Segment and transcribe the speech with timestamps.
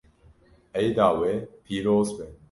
[0.81, 1.31] Eyda we
[1.65, 2.25] pîroz be.